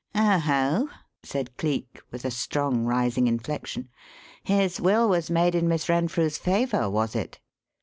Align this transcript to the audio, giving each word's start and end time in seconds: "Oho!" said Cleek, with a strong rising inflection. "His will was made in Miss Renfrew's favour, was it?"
"Oho!" 0.15 0.89
said 1.21 1.55
Cleek, 1.57 2.01
with 2.09 2.25
a 2.25 2.31
strong 2.31 2.85
rising 2.85 3.27
inflection. 3.27 3.89
"His 4.43 4.81
will 4.81 5.07
was 5.07 5.29
made 5.29 5.53
in 5.53 5.67
Miss 5.67 5.87
Renfrew's 5.89 6.39
favour, 6.39 6.89
was 6.89 7.15
it?" 7.15 7.39